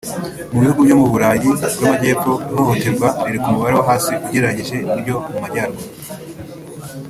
[0.51, 5.37] Mu bihugu byo mu Burayi bw’Amajyepfo ihohoterwa riri ku mibare yo hasi ugereranyije n’ibyo mu
[5.43, 5.87] Majyaruguru